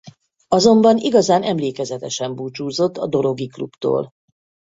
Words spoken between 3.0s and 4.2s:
dorogi klubtól.